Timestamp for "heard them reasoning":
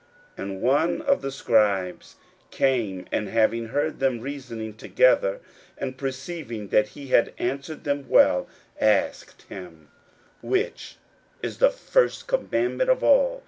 3.67-4.73